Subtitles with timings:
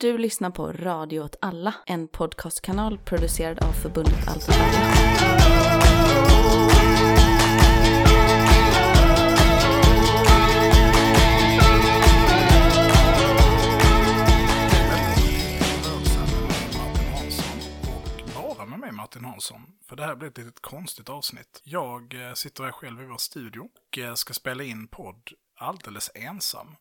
[0.00, 4.78] Du lyssnar på Radio åt alla, en podcastkanal producerad av förbundet Allt åt alla.
[16.78, 17.60] Martin Hansson
[18.34, 19.60] bara med mig Martin Hansson.
[19.88, 21.60] För det här blir ett litet konstigt avsnitt.
[21.64, 26.10] Jag eh, sitter här själv i vår studio och eh, ska spela in podd alldeles
[26.14, 26.76] ensam.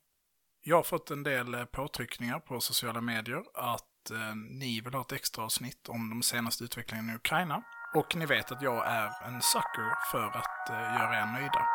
[0.70, 5.02] Jag har fått en del eh, påtryckningar på sociala medier att eh, ni vill ha
[5.02, 7.64] ett extra avsnitt om de senaste utvecklingarna i Ukraina.
[7.96, 11.68] Och ni vet att jag är en sucker för att eh, göra er nöjda.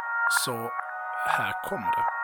[0.44, 0.70] Så
[1.28, 2.21] här kommer det.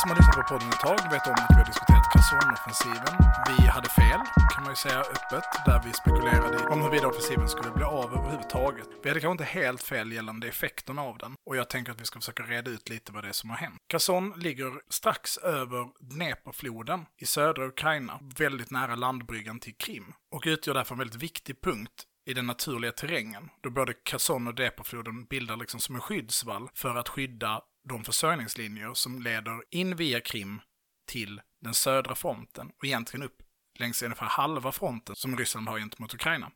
[0.00, 3.14] Som har lyssnat på podden ett tag vet om att vi har diskuterat Kherson-offensiven.
[3.50, 4.20] Vi hade fel,
[4.54, 8.12] kan man ju säga öppet, där vi spekulerade i om huruvida offensiven skulle bli av
[8.18, 8.88] överhuvudtaget.
[9.02, 12.04] Vi hade kanske inte helt fel gällande effekterna av den, och jag tänker att vi
[12.04, 13.78] ska försöka reda ut lite vad det är som har hänt.
[13.90, 20.74] Kherson ligger strax över Dneperfloden i södra Ukraina, väldigt nära landbryggan till Krim, och utgör
[20.74, 25.56] därför en väldigt viktig punkt i den naturliga terrängen, då både Kherson och Dneperfloden bildar
[25.56, 30.60] liksom som en skyddsvall för att skydda de försörjningslinjer som leder in via Krim
[31.06, 33.42] till den södra fronten och egentligen upp
[33.78, 36.50] längs ungefär halva fronten som Ryssland har gentemot Ukraina.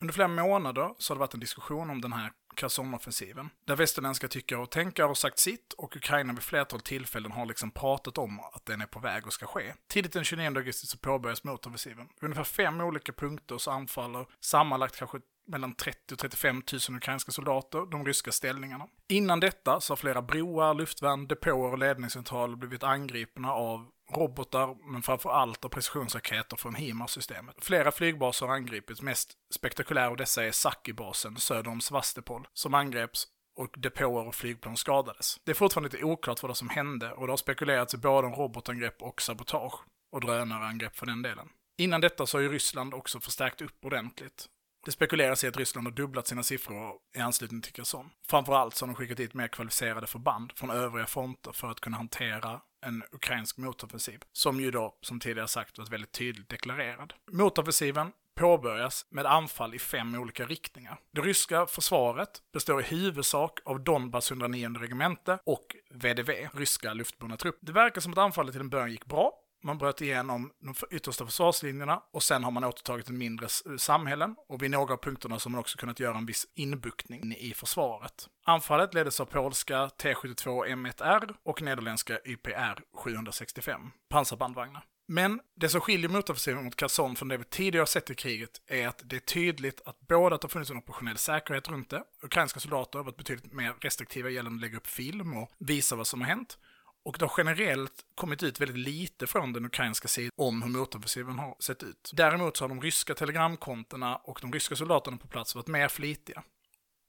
[0.00, 4.28] Under flera månader så har det varit en diskussion om den här Kherson-offensiven, där västerländska
[4.28, 8.40] tyckare och tänkare har sagt sitt och Ukraina vid flertal tillfällen har liksom pratat om
[8.40, 9.74] att den är på väg och ska ske.
[9.88, 12.08] Tidigt den 29 augusti så påbörjas motoffensiven.
[12.20, 17.90] Ungefär fem olika punkter så anfaller sammanlagt kanske mellan 30 och 35 000 ukrainska soldater
[17.90, 18.86] de ryska ställningarna.
[19.08, 25.02] Innan detta så har flera broar, luftvärn, depåer och ledningscentraler blivit angripna av robotar, men
[25.02, 27.56] framför allt av precisionsraketer från HIMARS-systemet.
[27.58, 33.26] Flera flygbaser har angripits, mest spektakulär av dessa är Saki-basen söder om Svastepol, som angreps
[33.56, 35.40] och depåer och flygplan skadades.
[35.44, 38.26] Det är fortfarande lite oklart vad det som hände och det har spekulerats i både
[38.26, 39.80] om robotangrepp och sabotage,
[40.12, 41.48] och drönarangrepp för den delen.
[41.78, 44.46] Innan detta så har ju Ryssland också förstärkt upp ordentligt.
[44.86, 48.10] Det spekuleras i att Ryssland har dubblat sina siffror i anslutning till Kherson.
[48.26, 51.96] Framförallt så har de skickat dit mer kvalificerade förband från övriga fronter för att kunna
[51.96, 57.12] hantera en ukrainsk motoffensiv, som ju då, som tidigare sagt, varit väldigt tydligt deklarerad.
[57.32, 60.98] Motoffensiven påbörjas med anfall i fem olika riktningar.
[61.10, 67.58] Det ryska försvaret består i huvudsak av Donbas 109 regemente och VDV, ryska luftburna trupp.
[67.60, 69.32] Det verkar som att anfallet till en början gick bra,
[69.66, 74.62] man bröt igenom de yttersta försvarslinjerna och sen har man återtagit en mindre samhällen och
[74.62, 78.28] vid några av punkterna så har man också kunnat göra en viss inbuktning i försvaret.
[78.44, 84.84] Anfallet leddes av polska T72 M1R och nederländska YPR 765 pansarbandvagnar.
[85.08, 88.88] Men det som skiljer motoffensiven mot Kherson från det vi tidigare sett i kriget är
[88.88, 92.02] att det är tydligt att både att det har funnits en operationell säkerhet runt det,
[92.22, 96.06] ukrainska soldater har varit betydligt mer restriktiva gällande att lägga upp film och visa vad
[96.06, 96.58] som har hänt,
[97.06, 101.38] och det har generellt kommit ut väldigt lite från den ukrainska sidan om hur motoffensiven
[101.38, 102.10] har sett ut.
[102.12, 106.42] Däremot så har de ryska telegramkontona och de ryska soldaterna på plats varit mer flitiga.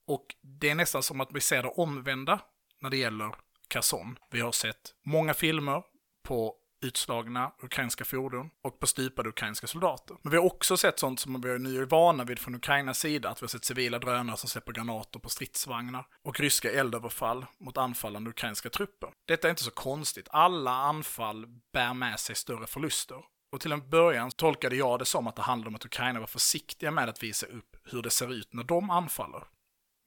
[0.06, 0.26] Och
[0.60, 2.40] det är nästan som att vi ser det omvända
[2.80, 3.34] när det gäller
[3.68, 4.18] Kherson.
[4.30, 5.82] Vi har sett många filmer
[6.24, 10.16] på utslagna ukrainska fordon och på stupade ukrainska soldater.
[10.22, 13.28] Men vi har också sett sånt som vi nu är vana vid från Ukrainas sida,
[13.28, 17.76] att vi har sett civila drönare som släpper granater på stridsvagnar och ryska eldöverfall mot
[17.76, 19.10] anfallande ukrainska trupper.
[19.28, 20.28] Detta är inte så konstigt.
[20.30, 23.22] Alla anfall bär med sig större förluster.
[23.52, 26.26] Och till en början tolkade jag det som att det handlade om att Ukraina var
[26.26, 29.44] försiktiga med att visa upp hur det ser ut när de anfaller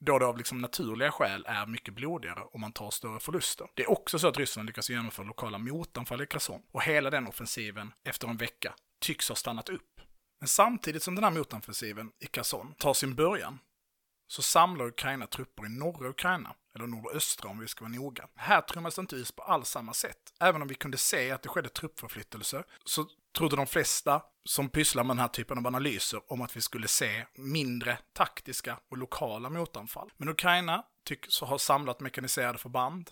[0.04, 3.68] då det av liksom naturliga skäl är mycket blodigare om man tar större förluster.
[3.74, 7.26] Det är också så att Ryssland lyckas genomföra lokala motanfall i Kherson och hela den
[7.26, 10.00] offensiven efter en vecka tycks ha stannat upp.
[10.40, 13.58] Men samtidigt som den här motoffensiven i Kherson tar sin början
[14.28, 18.28] så samlar Ukraina trupper i norra Ukraina, eller nordöstra om vi ska vara noga.
[18.34, 20.34] Här trummas det inte ut på alls samma sätt.
[20.40, 25.04] Även om vi kunde se att det skedde truppförflyttelser så trodde de flesta som pysslar
[25.04, 29.50] med den här typen av analyser om att vi skulle se mindre taktiska och lokala
[29.50, 30.10] motanfall.
[30.16, 33.10] Men Ukraina tycks ha samlat mekaniserade förband,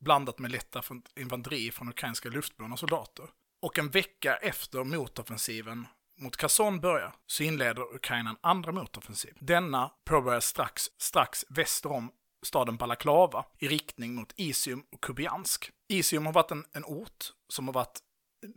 [0.00, 0.82] blandat med lätta
[1.16, 3.26] infanteri från ukrainska luftburna soldater.
[3.62, 5.86] Och en vecka efter motoffensiven
[6.20, 9.36] mot Kherson börjar så inleder Ukraina en andra motoffensiv.
[9.40, 12.10] Denna påbörjas strax, strax väster om
[12.42, 15.70] staden Balaklava i riktning mot Isium och Kubiansk.
[15.88, 18.00] Isium har varit en, en ort som har varit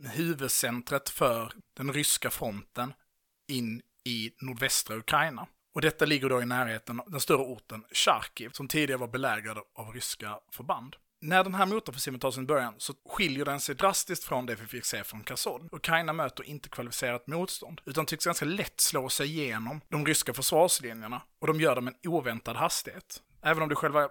[0.00, 2.92] huvudcentret för den ryska fronten
[3.48, 5.46] in i nordvästra Ukraina.
[5.74, 9.58] Och detta ligger då i närheten av den större orten Charkiv, som tidigare var belägrad
[9.74, 10.96] av ryska förband.
[11.20, 14.66] När den här motoffensiven tar sin början så skiljer den sig drastiskt från det vi
[14.66, 15.68] fick se från Kherson.
[15.72, 21.22] Ukraina möter inte kvalificerat motstånd, utan tycks ganska lätt slå sig igenom de ryska försvarslinjerna,
[21.38, 23.22] och de gör det med en oväntad hastighet.
[23.42, 24.08] Även om det själva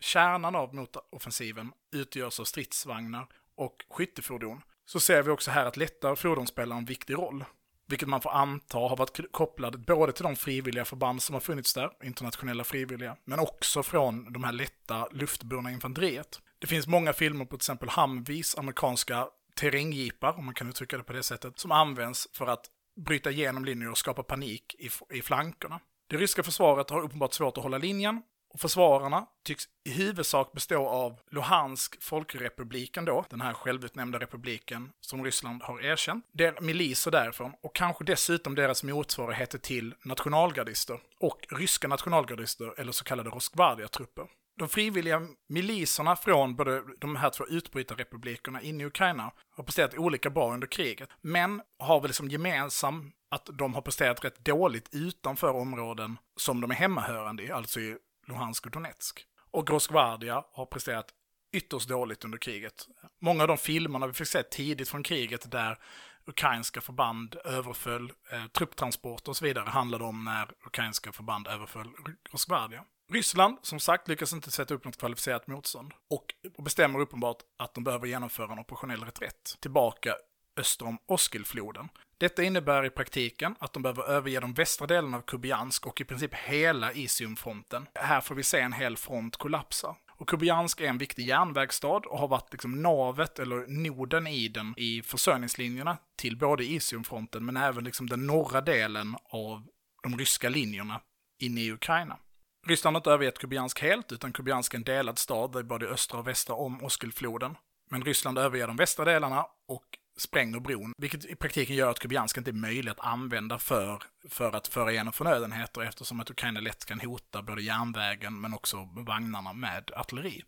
[0.00, 3.26] kärnan av motoffensiven utgörs av stridsvagnar
[3.56, 7.44] och skyttefordon, så ser vi också här att lättare fordon spelar en viktig roll.
[7.86, 11.74] Vilket man får anta har varit kopplad både till de frivilliga förband som har funnits
[11.74, 16.40] där, internationella frivilliga, men också från de här lätta luftburna infanteriet.
[16.58, 21.02] Det finns många filmer på till exempel Humvees, amerikanska terrängjeepar, om man kan uttrycka det
[21.02, 25.22] på det sättet, som används för att bryta igenom linjer och skapa panik i, i
[25.22, 25.80] flankerna.
[26.08, 30.88] Det ryska försvaret har uppenbart svårt att hålla linjen och försvararna tycks i huvudsak bestå
[30.88, 36.26] av Luhansk folkrepubliken då, den här självutnämnda republiken som Ryssland har erkänt.
[36.32, 43.04] deras miliser därifrån och kanske dessutom deras motsvarigheter till nationalgardister och ryska nationalgardister eller så
[43.04, 44.26] kallade Roskvardia-trupper.
[44.58, 50.30] De frivilliga miliserna från både de här två utbrytarrepublikerna inne i Ukraina har presterat olika
[50.30, 55.50] bra under kriget, men har väl liksom gemensam att de har presterat rätt dåligt utanför
[55.50, 57.96] områden som de är hemmahörande i, alltså i
[58.26, 59.26] Luhansk och Donetsk.
[59.50, 61.06] Och Groskvardia har presterat
[61.52, 62.88] ytterst dåligt under kriget.
[63.20, 65.78] Många av de filmerna vi fick se tidigt från kriget där
[66.26, 71.88] ukrainska förband överföll eh, trupptransporter och så vidare handlade om när ukrainska förband överföll
[72.30, 72.84] Groskvardia.
[73.12, 77.84] Ryssland, som sagt, lyckas inte sätta upp något kvalificerat motstånd och bestämmer uppenbart att de
[77.84, 80.14] behöver genomföra en operationell reträtt tillbaka
[80.56, 81.88] öster om Oskilfloden.
[82.22, 86.04] Detta innebär i praktiken att de behöver överge de västra delarna av Kubiansk och i
[86.04, 87.86] princip hela Isiumfronten.
[87.94, 89.96] Här får vi se en hel front kollapsa.
[90.10, 94.74] Och Kubiansk är en viktig järnvägsstad och har varit liksom navet, eller noden i den,
[94.76, 99.66] i försörjningslinjerna till både Isiumfronten men även liksom den norra delen av
[100.02, 101.00] de ryska linjerna
[101.42, 102.18] inne i Ukraina.
[102.66, 106.18] Ryssland har inte övergett Kubiansk helt, utan Kubiansk är en delad stad i både östra
[106.18, 107.56] och västra om Oskilfloden.
[107.90, 109.84] Men Ryssland överger de västra delarna och
[110.16, 114.52] spränger bron, vilket i praktiken gör att Kubiansk inte är möjlig att använda för, för
[114.52, 119.52] att föra igenom förnödenheter eftersom att Ukraina lätt kan hota både järnvägen men också vagnarna
[119.52, 120.42] med artilleri.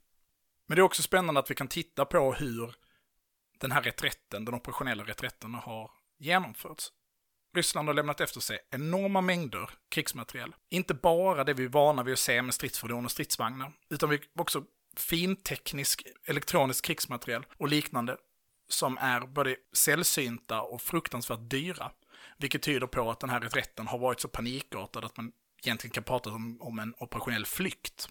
[0.66, 2.74] Men det är också spännande att vi kan titta på hur
[3.60, 6.92] den här reträtten, den operationella reträtten, har genomförts.
[7.56, 10.54] Ryssland har lämnat efter sig enorma mängder krigsmateriel.
[10.70, 14.64] Inte bara det vi är vana vid att se med stridsfordon och stridsvagnar, utan också
[14.96, 18.16] finteknisk elektronisk krigsmateriel och liknande
[18.68, 21.90] som är både sällsynta och fruktansvärt dyra.
[22.38, 25.32] Vilket tyder på att den här reträtten har varit så panikartad att man
[25.62, 28.08] egentligen kan prata om, om en operationell flykt.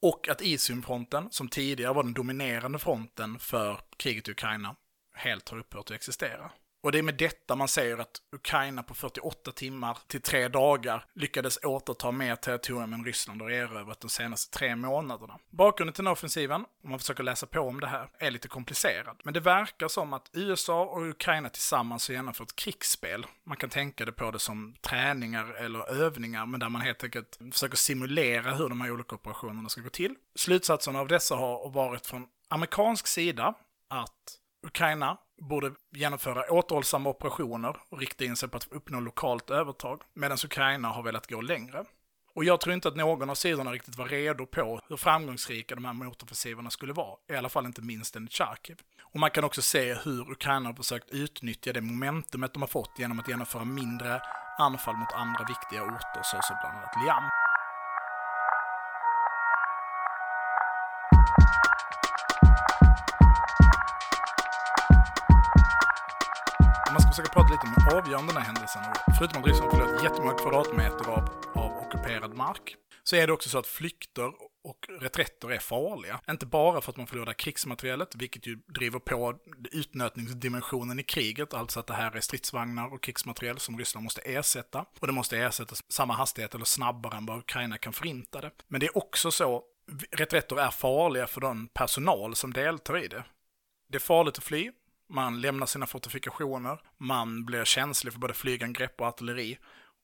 [0.00, 4.76] Och att Isiumfronten, som tidigare var den dominerande fronten för kriget i Ukraina,
[5.14, 6.50] helt har upphört att existera.
[6.86, 11.04] Och det är med detta man säger att Ukraina på 48 timmar till tre dagar
[11.14, 15.38] lyckades återta mer territorium än Ryssland har erövrat de senaste tre månaderna.
[15.50, 19.20] Bakgrunden till den offensiven, om man försöker läsa på om det här, är lite komplicerad.
[19.24, 23.26] Men det verkar som att USA och Ukraina tillsammans har genomfört krigsspel.
[23.44, 27.38] Man kan tänka det på det som träningar eller övningar, men där man helt enkelt
[27.52, 30.14] försöker simulera hur de här olika operationerna ska gå till.
[30.34, 33.54] Slutsatsen av dessa har varit från amerikansk sida
[33.88, 40.02] att Ukraina borde genomföra återhållsamma operationer och rikta in sig på att uppnå lokalt övertag,
[40.14, 41.84] medan Ukraina har velat gå längre.
[42.34, 45.84] Och jag tror inte att någon av sidorna riktigt var redo på hur framgångsrika de
[45.84, 48.76] här motoffensiverna skulle vara, i alla fall inte minst den i Charkiv.
[49.02, 52.98] Och man kan också se hur Ukraina har försökt utnyttja det momentumet de har fått
[52.98, 54.20] genom att genomföra mindre
[54.58, 57.45] anfall mot andra viktiga orter, såsom bland annat Liam.
[67.74, 68.82] Försöka avgörande den här händelsen
[69.18, 73.58] Förutom att Ryssland förlorat jättemånga kvadratmeter av, av ockuperad mark, så är det också så
[73.58, 74.32] att flykter
[74.64, 76.20] och reträtter är farliga.
[76.30, 79.38] Inte bara för att man förlorar krigsmaterialet, vilket ju driver på
[79.72, 84.84] utnötningsdimensionen i kriget, alltså att det här är stridsvagnar och krigsmateriel som Ryssland måste ersätta.
[85.00, 88.50] Och det måste ersättas samma hastighet eller snabbare än vad Ukraina kan förinta det.
[88.68, 89.62] Men det är också så,
[90.10, 93.24] reträtter är farliga för den personal som deltar i det.
[93.88, 94.72] Det är farligt att fly,
[95.08, 99.58] man lämnar sina fortifikationer, man blir känslig för både flygangrepp och artilleri.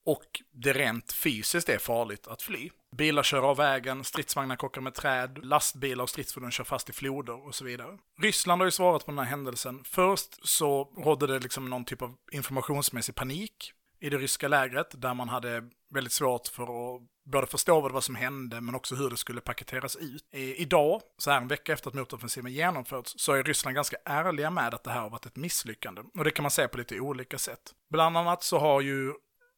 [0.04, 2.71] Och det rent fysiskt är farligt att fly.
[2.97, 7.47] Bilar kör av vägen, stridsvagnar krockar med träd, lastbilar och stridsfordon kör fast i floder
[7.47, 7.99] och så vidare.
[8.21, 9.85] Ryssland har ju svarat på den här händelsen.
[9.85, 15.14] Först så rådde det liksom någon typ av informationsmässig panik i det ryska lägret där
[15.14, 18.94] man hade väldigt svårt för att både förstå vad det var som hände men också
[18.94, 20.25] hur det skulle paketeras ut.
[20.32, 24.75] Idag, så här en vecka efter att motoffensiven genomförts, så är Ryssland ganska ärliga med
[24.75, 26.02] att det här har varit ett misslyckande.
[26.18, 27.75] Och det kan man se på lite olika sätt.
[27.90, 29.12] Bland annat så har ju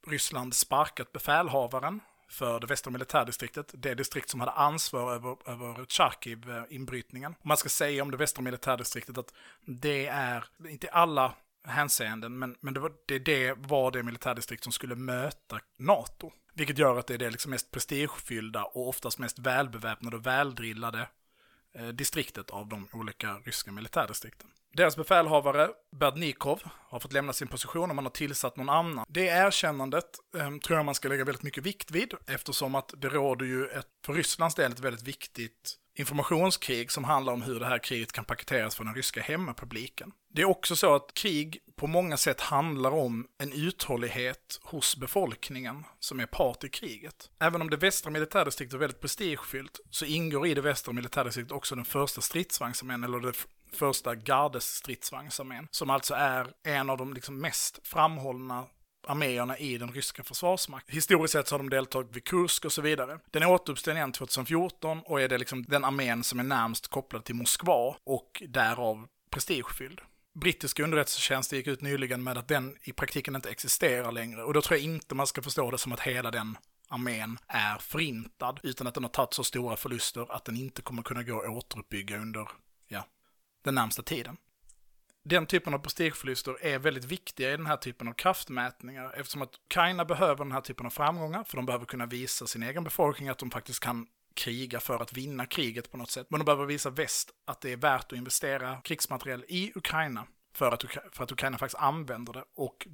[0.06, 2.00] Ryssland sparkat befälhavaren
[2.30, 7.32] för det västra militärdistriktet, det distrikt som hade ansvar över, över Charkiv-inbrytningen.
[7.32, 9.34] Eh, man ska säga om det västra militärdistriktet att
[9.66, 14.72] det är, inte alla hänseenden, men, men det, var, det, det var det militärdistrikt som
[14.72, 16.32] skulle möta NATO.
[16.54, 21.08] Vilket gör att det är det liksom mest prestigefyllda och oftast mest välbeväpnade och väldrillade
[21.74, 24.50] eh, distriktet av de olika ryska militärdistrikten.
[24.76, 29.06] Deras befälhavare, Berdnikov, har fått lämna sin position och man har tillsatt någon annan.
[29.08, 30.04] Det erkännandet
[30.36, 33.66] eh, tror jag man ska lägga väldigt mycket vikt vid eftersom att det råder ju
[33.66, 38.12] ett, för Rysslands del ett väldigt viktigt informationskrig som handlar om hur det här kriget
[38.12, 40.12] kan paketeras för den ryska hemmapubliken.
[40.32, 45.84] Det är också så att krig på många sätt handlar om en uthållighet hos befolkningen
[46.00, 47.30] som är part i kriget.
[47.40, 51.74] Även om det västra militärdistriktet är väldigt prestigefyllt så ingår i det västra militärdistriktet också
[51.74, 57.80] den första stridsvagnsarmén, eller det första gardesstridsvagnsarmén, som alltså är en av de liksom mest
[57.84, 58.66] framhållna
[59.06, 60.94] arméerna i den ryska försvarsmakten.
[60.94, 63.18] Historiskt sett så har de deltagit vid Kursk och så vidare.
[63.30, 67.24] Den är återuppställd igen 2014 och är det liksom den armén som är närmst kopplad
[67.24, 70.00] till Moskva och därav prestigefylld.
[70.34, 74.62] Brittiska underrättelsetjänster gick ut nyligen med att den i praktiken inte existerar längre och då
[74.62, 76.56] tror jag inte man ska förstå det som att hela den
[76.88, 81.02] armén är förintad, utan att den har tagit så stora förluster att den inte kommer
[81.02, 82.48] kunna gå att återuppbygga under,
[82.88, 83.06] ja,
[83.64, 84.36] den närmsta tiden
[85.24, 89.54] den typen av prestigeförluster är väldigt viktiga i den här typen av kraftmätningar eftersom att
[89.66, 93.28] Ukraina behöver den här typen av framgångar för de behöver kunna visa sin egen befolkning
[93.28, 96.26] att de faktiskt kan kriga för att vinna kriget på något sätt.
[96.30, 100.72] Men de behöver visa väst att det är värt att investera krigsmateriel i Ukraina för
[100.72, 102.44] att, för att Ukraina faktiskt använder det.
[102.54, 102.88] Och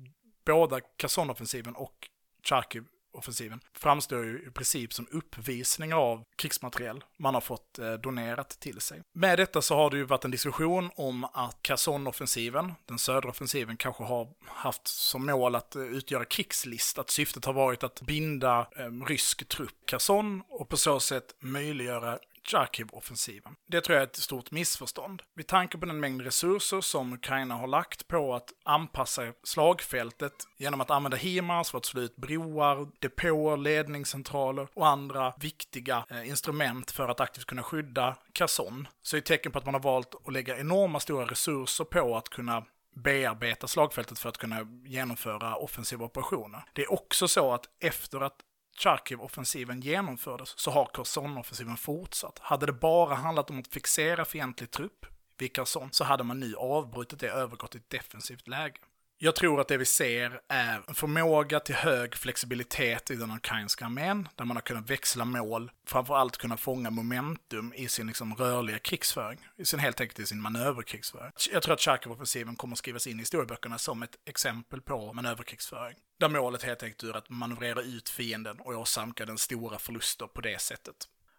[0.44, 2.08] båda Kherson-offensiven och
[2.44, 8.48] Charkiv offensiven framstår ju i princip som uppvisningar av krigsmateriel man har fått eh, donerat
[8.48, 9.02] till sig.
[9.12, 13.76] Med detta så har det ju varit en diskussion om att Kherson-offensiven, den södra offensiven,
[13.76, 18.66] kanske har haft som mål att eh, utgöra krigslist, att syftet har varit att binda
[18.76, 23.54] eh, rysk trupp Kherson och på så sätt möjliggöra Charkiv-offensiven.
[23.68, 25.22] Det tror jag är ett stort missförstånd.
[25.34, 30.80] Med tanke på den mängd resurser som Ukraina har lagt på att anpassa slagfältet genom
[30.80, 36.90] att använda HIMARS för att slå ut broar, depåer, ledningscentraler och andra viktiga eh, instrument
[36.90, 40.14] för att aktivt kunna skydda Kherson, så är det tecken på att man har valt
[40.24, 42.64] att lägga enorma stora resurser på att kunna
[42.96, 46.64] bearbeta slagfältet för att kunna genomföra offensiva operationer.
[46.72, 48.36] Det är också så att efter att
[48.76, 52.38] Charkiv-offensiven genomfördes så har Kherson-offensiven fortsatt.
[52.38, 55.06] Hade det bara handlat om att fixera fientlig trupp
[55.38, 58.78] vid Kherson så hade man nu avbrutit det och övergått i ett defensivt läge.
[59.22, 63.84] Jag tror att det vi ser är en förmåga till hög flexibilitet i den ukrainska
[63.84, 68.78] armén, där man har kunnat växla mål, framförallt kunna fånga momentum i sin liksom rörliga
[68.78, 71.32] krigsföring, i sin helt enkelt i sin manöverkrigsföring.
[71.52, 75.96] Jag tror att Charkov-offensiven kommer att skrivas in i historieböckerna som ett exempel på manöverkrigsföring,
[76.20, 80.40] där målet helt enkelt är att manövrera ut fienden och åsamka den stora förluster på
[80.40, 80.96] det sättet.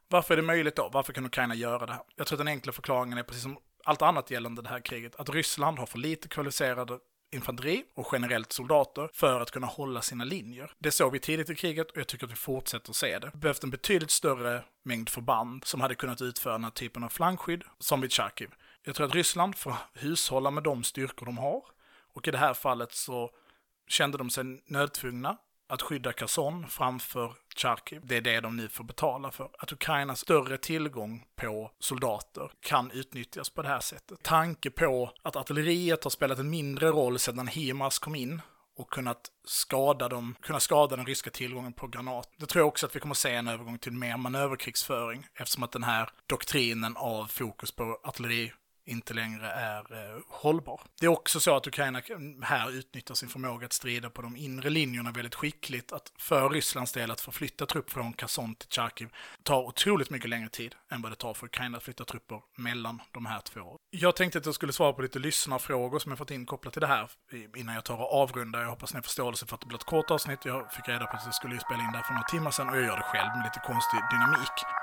[0.07, 0.89] Varför är det möjligt då?
[0.93, 2.01] Varför kan Ukraina göra det här?
[2.15, 5.15] Jag tror att den enkla förklaringen är precis som allt annat gällande det här kriget,
[5.15, 6.99] att Ryssland har för lite kvalificerade
[7.31, 10.71] infanteri och generellt soldater för att kunna hålla sina linjer.
[10.79, 13.31] Det såg vi tidigt i kriget och jag tycker att vi fortsätter att se det.
[13.33, 17.63] Behövt en betydligt större mängd förband som hade kunnat utföra den här typen av flankskydd
[17.79, 18.49] som vid Charkiv.
[18.83, 21.63] Jag tror att Ryssland får hushålla med de styrkor de har
[22.13, 23.31] och i det här fallet så
[23.87, 25.37] kände de sig nödtvungna
[25.71, 28.01] att skydda Kherson framför Charkiv.
[28.03, 29.49] Det är det de nu får betala för.
[29.59, 34.23] Att Ukrainas större tillgång på soldater kan utnyttjas på det här sättet.
[34.23, 38.41] Tanke på att artilleriet har spelat en mindre roll sedan HIMARS kom in
[38.77, 42.29] och kunnat skada dem, kunna skada den ryska tillgången på granat.
[42.37, 45.63] Det tror jag också att vi kommer att se en övergång till mer manöverkrigsföring eftersom
[45.63, 48.53] att den här doktrinen av fokus på artilleri
[48.85, 50.81] inte längre är eh, hållbar.
[50.99, 52.01] Det är också så att Ukraina
[52.41, 55.91] här utnyttjar sin förmåga att strida på de inre linjerna väldigt skickligt.
[55.91, 59.09] Att för Rysslands del att förflytta trupp från Kherson till Charkiv
[59.43, 63.01] tar otroligt mycket längre tid än vad det tar för Ukraina att flytta trupper mellan
[63.11, 63.77] de här två.
[63.89, 66.81] Jag tänkte att jag skulle svara på lite lyssnarfrågor som jag fått in kopplat till
[66.81, 67.09] det här
[67.57, 68.61] innan jag tar och avrundar.
[68.61, 70.45] Jag hoppas ni har förståelse för att det blir ett kort avsnitt.
[70.45, 72.69] Jag fick reda på att jag skulle spela in det här för några timmar sedan
[72.69, 74.80] och jag gör det själv med lite konstig dynamik.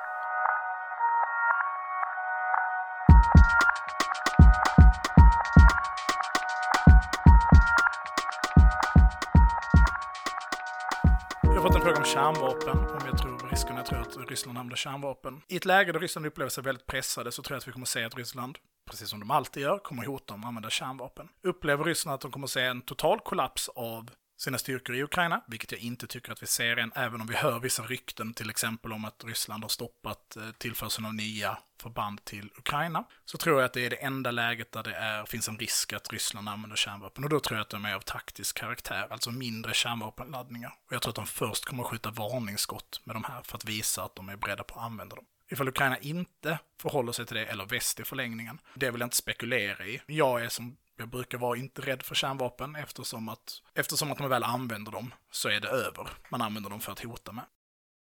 [12.14, 15.40] Kärnvapen, om jag tror risken jag tror att Ryssland använder kärnvapen.
[15.48, 17.84] I ett läge där Ryssland upplever sig väldigt pressade så tror jag att vi kommer
[17.84, 18.58] att se att Ryssland,
[18.90, 21.28] precis som de alltid gör, kommer att hota om att använda kärnvapen.
[21.42, 25.40] Upplever Ryssland att de kommer att se en total kollaps av sina styrkor i Ukraina,
[25.46, 28.50] vilket jag inte tycker att vi ser än, även om vi hör vissa rykten, till
[28.50, 33.60] exempel om att Ryssland har stoppat eh, tillförseln av nya förband till Ukraina, så tror
[33.60, 36.48] jag att det är det enda läget där det är, finns en risk att Ryssland
[36.48, 37.24] använder kärnvapen.
[37.24, 40.74] Och då tror jag att de är av taktisk karaktär, alltså mindre kärnvapenladdningar.
[40.86, 43.64] Och jag tror att de först kommer att skjuta varningsskott med de här för att
[43.64, 45.24] visa att de är beredda på att använda dem.
[45.50, 49.16] Ifall Ukraina inte förhåller sig till det, eller väst i förlängningen, det vill jag inte
[49.16, 50.02] spekulera i.
[50.06, 54.28] Jag är som jag brukar vara inte rädd för kärnvapen eftersom att, eftersom att man
[54.28, 56.08] väl använder dem så är det över.
[56.30, 57.44] Man använder dem för att hota med.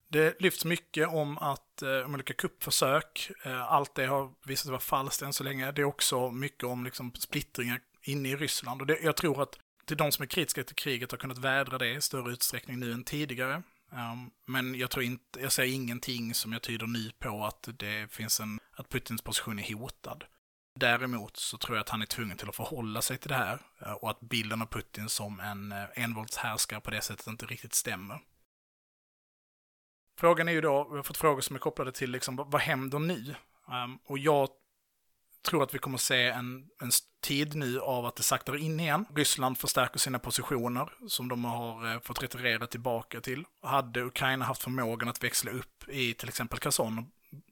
[0.08, 4.72] Det lyfts mycket om att eh, om olika kuppförsök, eh, allt det har visat sig
[4.72, 5.72] vara falskt än så länge.
[5.72, 8.82] Det är också mycket om liksom, splittringar inne i Ryssland.
[8.82, 11.78] Och det, jag tror att till de som är kritiska till kriget har kunnat vädra
[11.78, 13.64] det i större utsträckning nu än tidigare.
[13.94, 18.12] Um, men jag tror inte, jag ser ingenting som jag tyder nu på att det
[18.12, 20.24] finns en, att Putins position är hotad.
[20.80, 23.60] Däremot så tror jag att han är tvungen till att förhålla sig till det här
[23.82, 27.74] eh, och att bilden av Putin som en eh, envåldshärskare på det sättet inte riktigt
[27.74, 28.20] stämmer.
[30.18, 33.00] Frågan är ju då, vi har fått frågor som är kopplade till liksom, vad händer
[33.00, 33.36] nu?
[33.68, 34.50] Um, och jag
[35.44, 39.06] tror att vi kommer se en, en tid nu av att det saktar in igen.
[39.16, 43.46] Ryssland förstärker sina positioner som de har eh, fått retirera tillbaka till.
[43.62, 47.06] Hade Ukraina haft förmågan att växla upp i till exempel Kherson och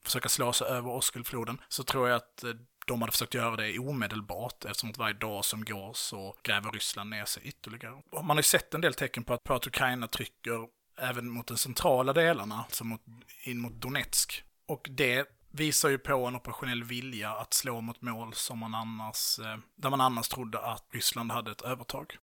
[0.04, 2.50] försöka slå sig över Oskulfloden så tror jag att eh,
[2.86, 7.10] de hade försökt göra det omedelbart eftersom att varje dag som går så gräver Ryssland
[7.10, 8.02] ner sig ytterligare.
[8.12, 10.68] Man har ju sett en del tecken på att, på att Ukraina trycker
[10.98, 13.00] även mot de centrala delarna, alltså mot,
[13.44, 14.44] in mot Donetsk.
[14.66, 19.38] Och det visar ju på en operationell vilja att slå mot mål som man annars,
[19.38, 22.16] eh, där man annars trodde att Ryssland hade ett övertag.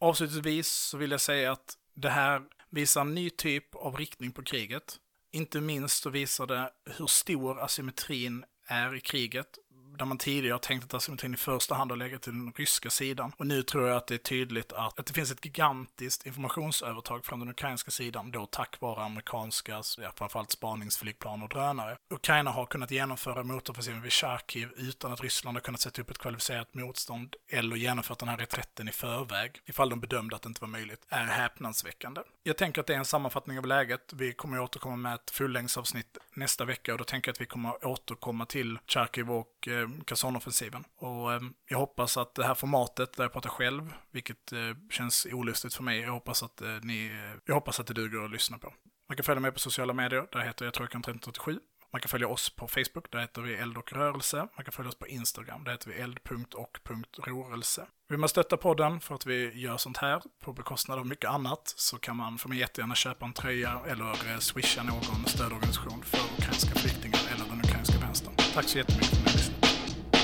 [0.00, 4.42] Avslutningsvis så vill jag säga att det här visar en ny typ av riktning på
[4.42, 4.96] kriget.
[5.30, 9.58] Inte minst så visar det hur stor asymmetrin är i kriget
[9.98, 13.32] där man tidigare tänkt att asymmetrin i första hand har legat till den ryska sidan.
[13.36, 17.24] Och nu tror jag att det är tydligt att, att det finns ett gigantiskt informationsövertag
[17.24, 21.96] från den ukrainska sidan, då tack vare amerikanska, ja, framförallt spaningsflygplan och drönare.
[22.10, 26.18] Ukraina har kunnat genomföra motoffensiven vid Charkiv utan att Ryssland har kunnat sätta upp ett
[26.18, 30.60] kvalificerat motstånd eller genomfört den här reträtten i förväg, ifall de bedömde att det inte
[30.60, 32.20] var möjligt, är häpnadsväckande.
[32.42, 34.12] Jag tänker att det är en sammanfattning av läget.
[34.12, 37.86] Vi kommer återkomma med ett fullängdsavsnitt nästa vecka och då tänker jag att vi kommer
[37.86, 40.84] återkomma till Charkiv och eh, eh, Kherson-offensiven.
[40.96, 44.58] Och eh, jag hoppas att det här formatet där jag pratar själv, vilket eh,
[44.90, 47.10] känns olustigt för mig, jag hoppas att eh, ni,
[47.44, 48.74] jag hoppas att det duger att lyssna på.
[49.08, 51.58] Man kan följa mig på sociala medier, där heter jag Trojkan1337.
[51.92, 54.36] Man kan följa oss på Facebook, där heter vi Eld och rörelse.
[54.36, 57.86] Man kan följa oss på Instagram, där heter vi eld.och.rörelse.
[58.08, 61.72] Vill man stötta podden för att vi gör sånt här på bekostnad av mycket annat
[61.76, 66.78] så kan man, för mig jättegärna köpa en tröja eller swisha någon stödorganisation för ukrainska
[66.78, 68.34] flyktingar eller den ukrainska vänstern.
[68.54, 69.57] Tack så jättemycket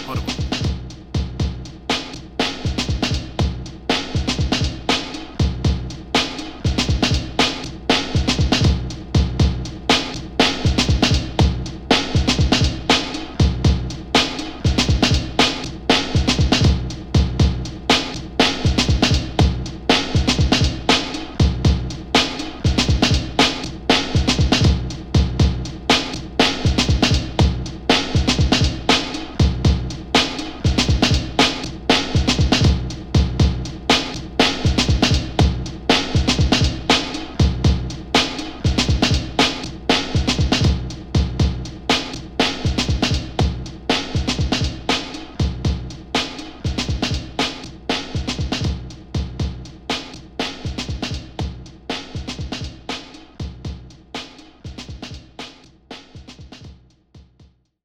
[0.06, 0.73] ホル